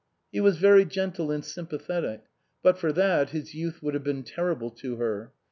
[0.31, 2.23] He was very gentle and sym pathetic;
[2.63, 5.31] but for that his youth would have been terrible to her.